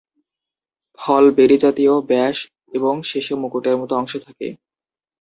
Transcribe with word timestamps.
ফল 0.99 1.23
berry 1.37 1.57
জাতীয়, 1.57 1.93
ব্যাস 2.09 2.37
এবং 2.73 2.93
শেষে 3.03 3.33
মুকুটের 3.35 3.75
মত 3.77 3.91
অংশ 3.93 4.13
থাকে। 4.25 4.47